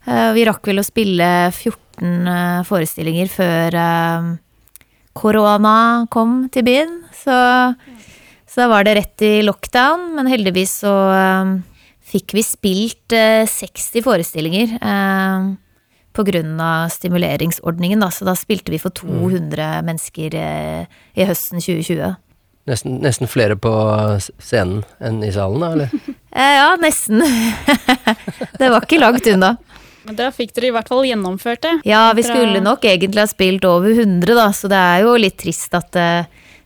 [0.07, 4.31] Eh, vi rakk vel å spille 14 eh, forestillinger før eh,
[5.17, 5.77] korona
[6.15, 6.97] kom til byen.
[7.19, 7.35] Så,
[8.47, 10.95] så da var det rett i lockdown, men heldigvis så
[12.15, 14.79] fikk vi spilt eh, 60 forestillinger.
[16.19, 22.15] Eh, av stimuleringsordningen, da, så da spilte vi for 200 mennesker eh, i høsten 2020.
[22.65, 23.71] Nesten, nesten flere på
[24.41, 25.73] scenen enn i salen, da?
[25.77, 25.95] Eller?
[26.35, 27.21] Eh, ja, nesten.
[28.59, 29.53] det var ikke langt unna.
[30.03, 31.75] Men da fikk dere i hvert fall gjennomført det.
[31.87, 35.37] Ja, vi skulle nok egentlig ha spilt over 100, da, så det er jo litt
[35.39, 36.09] trist at det,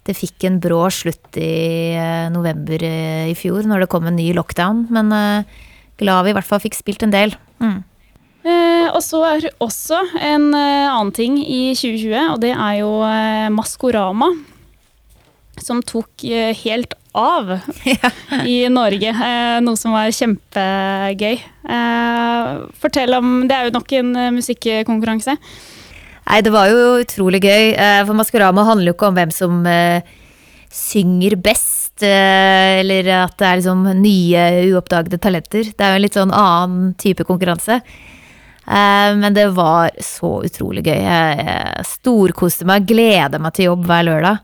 [0.09, 4.17] det fikk en brå slutt i eh, november eh, i fjor, når det kom en
[4.17, 4.87] ny lockdown.
[4.95, 5.61] Men eh,
[6.01, 7.37] glad vi i hvert fall fikk spilt en del.
[7.61, 7.83] Mm.
[8.49, 12.93] Eh, og så er også en eh, annen ting i 2020, og det er jo
[13.05, 14.31] eh, Maskorama.
[15.59, 17.51] Som tok eh, helt av
[18.49, 19.11] i Norge.
[19.13, 21.35] Eh, noe som var kjempegøy.
[21.77, 25.37] Eh, fortell om Det er jo nok en musikkonkurranse.
[26.29, 29.63] Nei, det var jo utrolig gøy, eh, for Maskorama handler jo ikke om hvem som
[30.79, 35.71] synger best, eller at det er liksom nye, uoppdagede talenter.
[35.73, 37.81] Det er jo en litt sånn annen type konkurranse.
[38.69, 40.99] Eh, Men det var så utrolig gøy.
[41.01, 44.39] Jeg storkoste meg, gleder meg til jobb hver lørdag.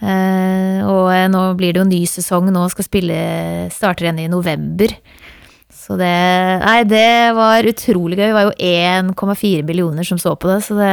[0.00, 3.20] Eh, Og eh, nå blir det jo ny sesong nå, skal spille
[3.72, 4.92] starter igjen i november.
[5.72, 6.10] Så det
[6.64, 8.26] Nei, det var utrolig gøy.
[8.26, 10.92] Det var jo 1,4 millioner som så på det, så det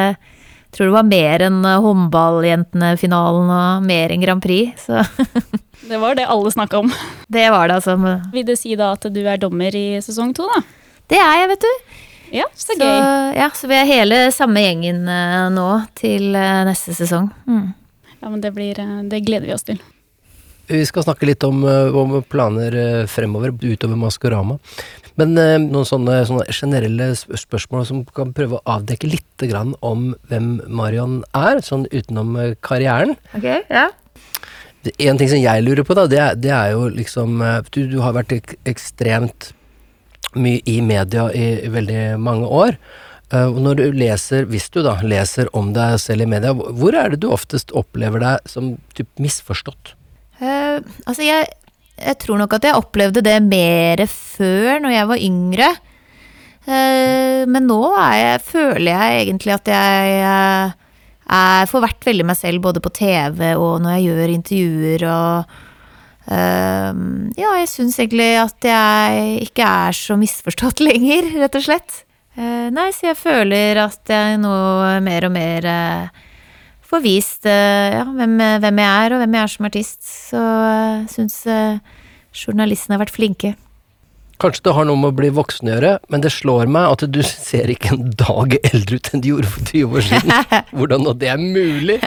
[0.73, 4.87] jeg tror det var mer enn håndballjentene-finalen og mer enn Grand Prix.
[4.87, 5.03] Så
[5.89, 6.89] Det var det alle snakka om.
[7.29, 7.93] det var det, altså.
[8.33, 10.61] Vil det si da at du er dommer i sesong to, da?
[11.11, 11.73] Det er jeg, vet du.
[12.33, 13.35] Ja, så Så, gøy.
[13.37, 15.67] ja, så vi er hele samme gjengen uh, nå
[15.99, 17.27] til uh, neste sesong.
[17.45, 17.67] Mm.
[18.23, 19.77] Ja, men det, blir, eh, det gleder vi oss til.
[20.71, 24.55] Vi skal snakke litt om, om planer fremover utover Maskorama.
[25.19, 30.13] Men noen sånne, sånne generelle sp- spørsmål som kan prøve å avdekke litt grann om
[30.31, 32.31] hvem Marion er, sånn utenom
[32.63, 33.11] karrieren.
[33.35, 33.89] Ok, ja.
[35.03, 37.43] En ting som jeg lurer på, da, det er, det er jo liksom
[37.75, 39.51] du, du har vært ek ekstremt
[40.35, 42.77] mye i media i, veldig mange år.
[43.33, 46.95] Eh, og når du leser, hvis du da leser om deg selv i media, hvor
[46.97, 49.95] er det du oftest opplever deg som typ misforstått?
[50.41, 51.47] Uh, altså, jeg,
[51.97, 55.73] jeg tror nok at jeg opplevde det mer før, når jeg var yngre.
[56.63, 60.79] Uh, men nå er jeg, føler jeg egentlig at jeg uh,
[61.27, 65.61] er, får vært veldig meg selv, både på TV og når jeg gjør intervjuer og
[66.31, 66.89] eh,
[67.39, 72.03] Ja, jeg syns egentlig at jeg ikke er så misforstått lenger, rett og slett.
[72.33, 74.53] Uh, nei, så jeg føler at jeg nå
[75.05, 76.23] mer og mer uh,
[76.93, 80.01] får vist eh, ja, hvem, hvem jeg er, og hvem jeg er som artist.
[80.29, 81.77] Så jeg syns uh,
[82.33, 83.53] journalistene har vært flinke.
[84.41, 87.05] Kanskje det har noe med å bli voksen å gjøre, men det slår meg at
[87.13, 90.47] du ser ikke en dag eldre ut enn du gjorde for 20 år siden.
[90.77, 91.99] Hvordan nå det er mulig?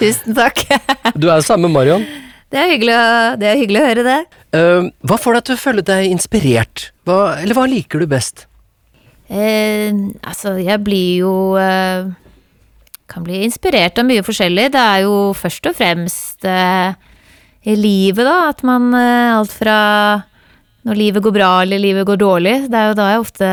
[0.00, 0.66] Tusen takk.
[1.14, 2.06] Du er jo samme Marion.
[2.54, 3.06] Det er hyggelig å,
[3.40, 4.18] det er hyggelig å høre det.
[4.54, 6.84] Uh, hva får deg til å føle deg inspirert?
[7.02, 8.44] Hva, eller hva liker du best?
[9.26, 12.12] Uh, altså, jeg blir jo uh,
[13.10, 14.68] Kan bli inspirert av mye forskjellig.
[14.76, 16.94] Det er jo først og fremst eh,
[17.68, 19.76] i livet, da, at man eh, Alt fra
[20.88, 22.54] når livet går bra eller livet går dårlig.
[22.72, 23.50] Det er jo da jeg ofte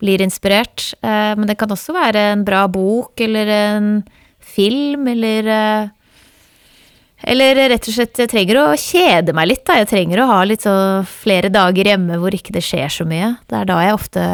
[0.00, 0.90] blir inspirert.
[1.00, 3.90] Eh, men det kan også være en bra bok eller en
[4.40, 5.48] film eller
[7.22, 9.76] eller rett og slett, jeg trenger å kjede meg litt, da.
[9.80, 13.34] Jeg trenger å ha litt så flere dager hjemme hvor ikke det skjer så mye.
[13.50, 14.24] Det er da jeg ofte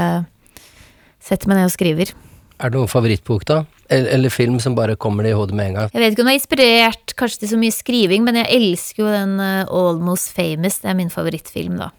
[1.27, 2.13] setter meg ned og skriver.
[2.57, 3.65] Er det noen favorittbok, da?
[3.93, 5.91] Eller, film som bare kommer det i hodet med en gang?
[5.93, 9.05] Jeg vet ikke om det er inspirert kanskje til så mye skriving, men jeg elsker
[9.05, 10.81] jo den eh, Almost Famous.
[10.83, 11.91] Det er min favorittfilm, da.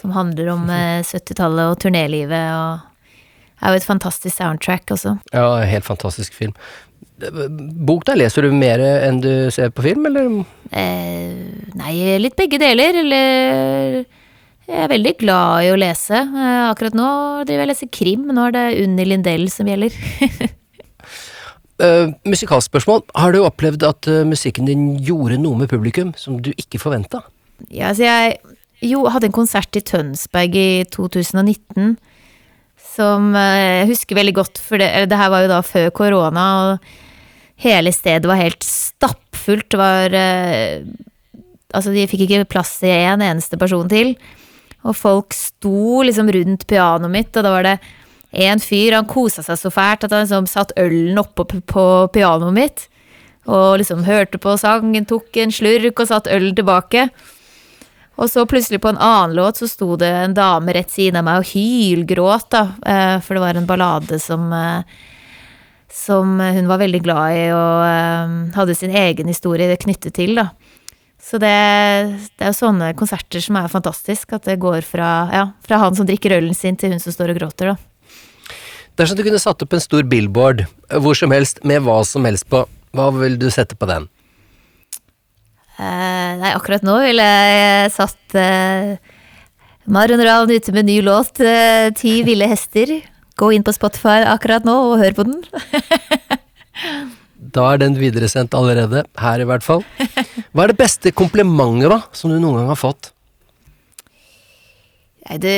[0.00, 2.90] Som handler om eh, 70-tallet og turnélivet og
[3.64, 5.16] er jo et fantastisk soundtrack også.
[5.32, 6.54] Ja, helt fantastisk film.
[7.14, 10.42] Bok, da leser du mer enn du ser på film, eller?
[10.74, 11.30] Eh,
[11.78, 12.98] nei, litt begge deler.
[13.04, 14.02] Eller
[14.64, 16.18] Jeg er veldig glad i å lese.
[16.18, 17.08] Eh, akkurat nå
[17.46, 18.26] driver jeg og leser krim.
[18.34, 19.94] Nå er det Unni Lindell som gjelder.
[21.78, 23.04] Uh, musikalspørsmål.
[23.14, 27.22] Har du opplevd at uh, musikken din gjorde noe med publikum som du ikke forventa?
[27.68, 28.40] Ja, altså jeg
[28.82, 31.94] jo, hadde en konsert i Tønsberg i 2019
[32.94, 37.03] som jeg husker veldig godt, for det, det her var jo da før korona, og
[37.60, 39.68] hele stedet var helt stappfullt.
[39.70, 40.86] Det var eh,
[41.74, 44.12] Altså, de fikk ikke plass til en eneste person til.
[44.86, 47.72] Og folk sto liksom rundt pianoet mitt, og da var det
[48.44, 52.54] en fyr, han kosa seg så fælt at han liksom satt ølen oppå på pianoet
[52.54, 52.84] mitt.
[53.50, 57.08] Og liksom hørte på sangen, tok en slurk og satt ølen tilbake.
[58.14, 61.26] Og så plutselig på en annen låt så sto det en dame rett siden av
[61.26, 62.62] meg og hylgråt, da.
[62.86, 65.02] eh, For det var en ballade som eh,
[65.92, 70.50] Som hun var veldig glad i og eh, hadde sin egen historie knyttet til, da.
[71.24, 71.54] Så det,
[72.36, 74.34] det er jo sånne konserter som er fantastisk.
[74.36, 77.32] At det går fra, ja, fra han som drikker ølen sin, til hun som står
[77.32, 77.76] og gråter, da.
[78.98, 82.26] Dersom du kunne satt opp en stor billboard eh, hvor som helst med hva som
[82.28, 84.06] helst på, hva vil du sette på den?
[85.74, 88.94] Eh, nei, akkurat nå ville jeg satt eh,
[89.90, 93.00] Marion Ravn ute med ny låt, eh, 'Ti ville hester'.
[93.40, 95.40] Gå inn på Spotify akkurat nå og hør på den.
[97.54, 99.82] Da er den videresendt allerede, her i hvert fall.
[100.54, 103.10] Hva er det beste komplimentet, da, som du noen gang har fått?
[105.24, 105.54] Nei, det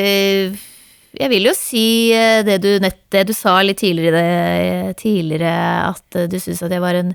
[1.16, 5.52] Jeg vil jo si eh, det du, nett, det du sa litt tidligere, tidligere
[5.88, 7.14] at eh, du syns at jeg var en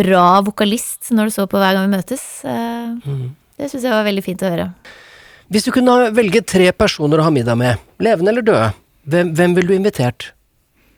[0.00, 2.24] bra vokalist når du så på Hver gang vi møtes.
[2.48, 2.96] Eh,
[3.60, 4.70] Det syns jeg var veldig fint å høre.
[5.52, 8.70] Hvis du kunne velge tre personer å ha middag med, levende eller døde,
[9.08, 10.30] hvem, hvem ville du invitert?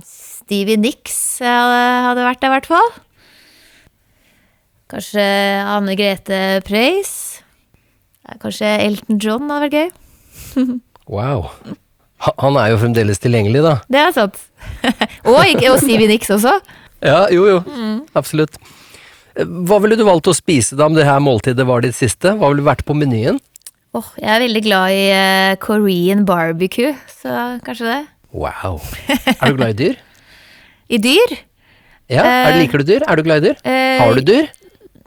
[0.04, 2.90] Stevie Nicks eh, hadde vært der, i hvert fall.
[4.92, 5.24] Kanskje
[5.64, 7.14] Anne Grete Preus?
[8.40, 9.88] Kanskje Elton John hadde vært gøy?
[11.04, 11.50] Wow.
[12.40, 13.74] Han er jo fremdeles tilgjengelig, da.
[13.92, 14.38] Det er sant.
[15.28, 16.54] og, og Stevie Nicks også.
[17.04, 17.58] Ja, jo jo.
[18.16, 18.56] Absolutt.
[19.36, 22.32] Eh, Hva ville du valgt å spise da om det her måltidet var ditt siste?
[22.40, 23.36] Hva ville vært på menyen?
[23.94, 27.35] Åh, jeg er veldig glad i eh, Korean barbecue, så
[27.66, 28.00] kanskje det.
[28.35, 28.80] Wow.
[29.38, 29.96] Er du glad i dyr?
[30.96, 31.37] I dyr?
[32.11, 33.04] Ja, er, Eh, Liker du dyr?
[33.09, 33.61] Er du glad i dyr?
[33.64, 34.50] Eh, Har du dyr?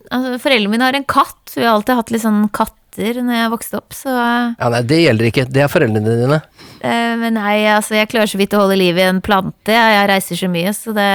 [0.08, 1.52] Altså, foreldrene mine har en katt.
[1.54, 5.02] Vi har alltid hatt litt sånn katter når jeg vokste opp, så Ja, nei, Det
[5.04, 5.44] gjelder ikke.
[5.54, 6.40] Det er foreldrene dine.
[6.80, 9.76] eh, Men nei, altså, jeg klarer så vidt å holde liv i en plante.
[9.76, 11.12] Jeg, jeg reiser så mye, så det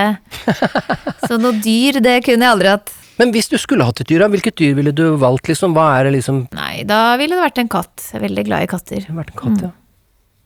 [1.26, 2.92] Så noe dyr, det kunne jeg aldri hatt.
[3.20, 5.48] Men hvis du skulle hatt et dyr, hvilket dyr ville du valgt?
[5.50, 5.74] liksom?
[5.76, 7.94] Hva er det liksom Nei, da ville det vært en katt.
[8.08, 9.06] Jeg er veldig glad i katter.
[9.08, 9.72] vært en katt, ja.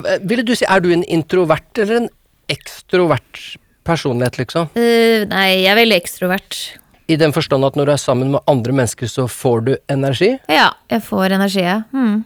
[0.05, 2.09] Eh, Ville du si, Er du en introvert eller en
[2.53, 4.69] ekstrovert personlighet, liksom?
[4.75, 6.59] Uh, nei, jeg er veldig ekstrovert.
[7.07, 10.33] I den forstand at når du er sammen med andre mennesker, så får du energi?
[10.51, 11.81] Ja, jeg får energi, ja.
[11.95, 12.25] Mm.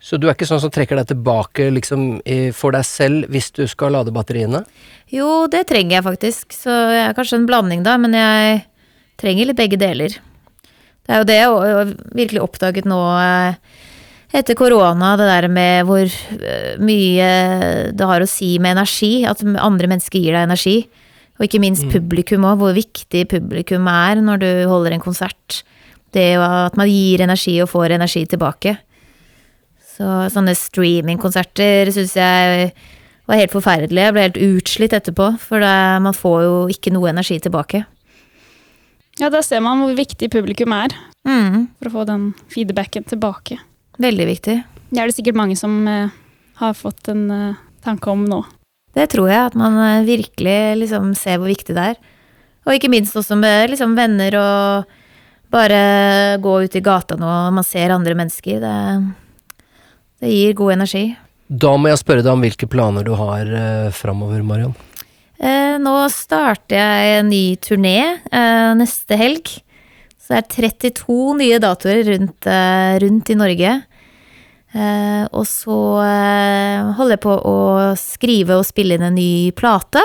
[0.00, 2.22] Så du er ikke sånn som trekker deg tilbake liksom
[2.56, 4.62] for deg selv hvis du skal lade batteriene?
[5.12, 8.62] Jo, det trenger jeg faktisk, så jeg er kanskje en blanding da, men jeg
[9.20, 10.16] trenger litt begge deler.
[11.06, 13.78] Det er jo det jeg virkelig oppdaget nå eh,
[14.36, 17.30] etter korona, det der med hvor eh, mye
[17.96, 20.76] det har å si med energi, at andre mennesker gir deg energi.
[21.40, 25.62] Og ikke minst publikum òg, hvor viktig publikum er når du holder en konsert.
[26.12, 28.74] Det jo at man gir energi og får energi tilbake.
[29.96, 32.72] Så sånne streamingkonserter syns jeg
[33.30, 34.04] var helt forferdelig.
[34.04, 35.72] Jeg ble helt utslitt etterpå, for det,
[36.04, 37.84] man får jo ikke noe energi tilbake.
[39.20, 40.94] Ja, Da ser man hvor viktig publikum er
[41.28, 43.58] Mm, for å få den feedbacken tilbake.
[44.00, 44.54] veldig viktig.
[44.90, 46.08] Det er det sikkert mange som eh,
[46.56, 47.54] har fått en eh,
[47.84, 48.38] tanke om nå.
[48.96, 51.96] Det tror jeg, at man eh, virkelig liksom ser hvor viktig det er.
[52.64, 54.84] Og ikke minst også med liksom venner og
[55.52, 58.60] bare gå ut i gata nå og man ser andre mennesker.
[58.64, 58.76] Det,
[60.24, 61.04] det gir god energi.
[61.50, 64.74] Da må jeg spørre deg om hvilke planer du har eh, framover, Marion.
[65.40, 67.96] Eh, nå starter jeg en ny turné
[68.28, 69.48] eh, neste helg.
[70.20, 73.78] Så det er 32 nye datoer rundt, eh, rundt i Norge.
[74.70, 75.76] Og så
[76.94, 77.54] holder jeg på å
[77.98, 79.98] skrive og spille inn en ny plate.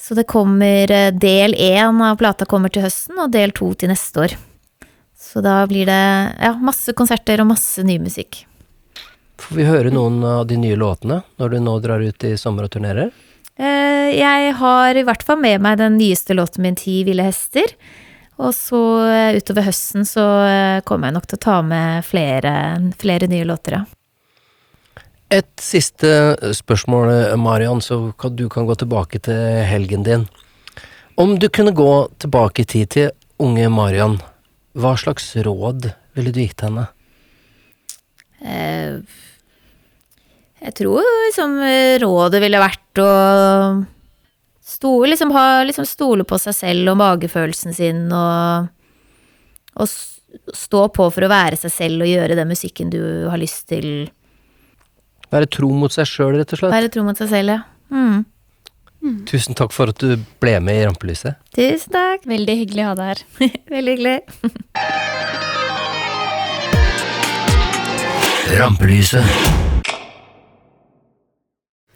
[0.00, 4.22] Så det kommer del én av plata kommer til høsten, og del to til neste
[4.24, 4.36] år.
[5.12, 6.00] Så da blir det
[6.40, 8.46] ja, masse konserter og masse ny musikk.
[9.44, 12.64] Får vi høre noen av de nye låtene når du nå drar ut i sommer
[12.64, 13.12] og turnerer?
[13.58, 17.74] Eh, Jeg har i hvert fall med meg den nyeste låten min, Ti ville hester.
[18.42, 22.54] Og så eh, utover høsten så eh, kommer jeg nok til å ta med flere,
[22.98, 23.84] flere nye låter, ja.
[25.34, 26.08] Et siste
[26.54, 27.08] spørsmål,
[27.40, 30.26] Marion, så du kan gå tilbake til helgen din.
[31.18, 33.10] Om du kunne gå tilbake i tid til
[33.42, 34.18] unge Marion,
[34.78, 36.86] hva slags råd ville du gitt henne?
[38.44, 39.00] Eh,
[40.64, 41.58] Jeg tror liksom
[42.00, 43.10] rådet ville vært å
[44.64, 48.70] stole, liksom, ha, liksom stole på seg selv og magefølelsen sin og,
[49.76, 49.88] og
[50.56, 54.08] stå på for å være seg selv og gjøre den musikken du har lyst til.
[55.34, 56.72] Være tro mot seg sjøl, rett og slett.
[56.72, 57.60] Være tro mot seg selv, ja.
[57.92, 58.24] Mm.
[59.28, 61.36] Tusen takk for at du ble med i Rampelyset.
[61.52, 62.24] Tusen takk.
[62.24, 63.20] Veldig hyggelig å ha deg her.
[63.74, 64.16] Veldig hyggelig.
[68.54, 69.63] Rampelyset.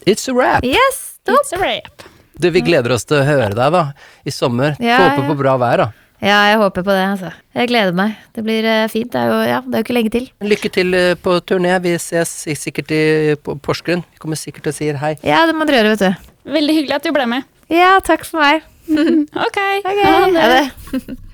[0.08, 0.64] It's a wrap!
[0.64, 1.36] Yes, stopp.
[1.42, 2.02] It's a wrap.
[2.40, 3.82] Du, vi gleder oss til å høre deg da,
[4.24, 4.78] i sommer.
[4.80, 5.26] Ja, Håper ja.
[5.28, 5.88] på bra vær, da.
[6.24, 7.34] Ja, jeg håper på det, altså.
[7.58, 8.14] Jeg gleder meg.
[8.32, 9.10] Det blir eh, fint.
[9.12, 10.30] Det er jo, ja, det er jo ikke lenge til.
[10.54, 11.76] Lykke til eh, på turné.
[11.84, 13.02] Vi ses sikkert i,
[13.36, 14.06] på Porsgrunn.
[14.16, 15.12] Vi kommer sikkert til å si hei.
[15.28, 16.34] Ja, det må dere gjøre, vet du.
[16.56, 17.54] Veldig hyggelig at du ble med.
[17.68, 18.64] Ja, takk for meg.
[19.44, 19.60] Ok.
[19.84, 20.04] okay.
[20.08, 20.40] Ha det.
[20.40, 21.18] ha det.